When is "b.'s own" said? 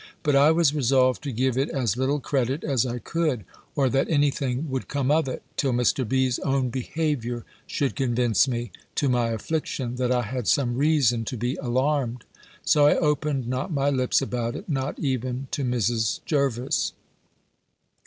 6.09-6.69